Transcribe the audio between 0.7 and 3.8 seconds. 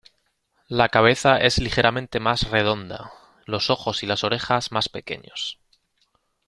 cabeza es ligeramente más redonda, los